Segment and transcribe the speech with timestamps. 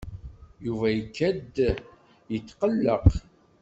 [0.65, 1.55] Yuba ikad-d
[2.33, 3.07] yetqelleq.